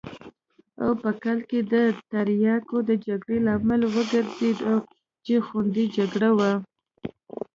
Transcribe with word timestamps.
او 0.83 0.89
په 1.01 1.11
کال 1.23 1.39
کې 1.49 1.59
د 1.73 1.75
تریاکو 2.11 2.77
د 2.89 2.91
جګړې 3.07 3.37
لامل 3.47 3.81
وګرځېد 3.95 4.57
چې 5.25 5.33
خونړۍ 5.45 5.85
جګړه 5.97 6.29
وه. 6.37 6.51